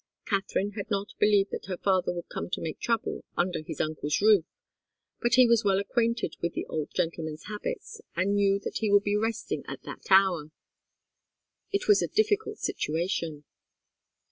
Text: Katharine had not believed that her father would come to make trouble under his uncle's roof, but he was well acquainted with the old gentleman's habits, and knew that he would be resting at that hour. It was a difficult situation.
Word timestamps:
Katharine 0.25 0.71
had 0.71 0.89
not 0.89 1.13
believed 1.19 1.51
that 1.51 1.67
her 1.67 1.77
father 1.77 2.11
would 2.11 2.27
come 2.27 2.49
to 2.53 2.59
make 2.59 2.79
trouble 2.79 3.23
under 3.37 3.61
his 3.61 3.79
uncle's 3.79 4.19
roof, 4.19 4.45
but 5.21 5.35
he 5.35 5.45
was 5.45 5.63
well 5.63 5.77
acquainted 5.79 6.35
with 6.41 6.55
the 6.55 6.65
old 6.65 6.89
gentleman's 6.91 7.43
habits, 7.43 8.01
and 8.15 8.33
knew 8.35 8.57
that 8.63 8.77
he 8.79 8.89
would 8.89 9.03
be 9.03 9.15
resting 9.15 9.63
at 9.67 9.83
that 9.83 10.07
hour. 10.09 10.49
It 11.71 11.87
was 11.87 12.01
a 12.01 12.07
difficult 12.07 12.57
situation. 12.57 13.43